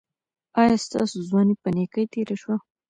ایا 0.61 0.75
ستاسو 0.85 1.17
ځواني 1.29 1.55
په 1.61 1.69
نیکۍ 1.75 2.05
تیره 2.13 2.35
شوه؟ 2.41 2.55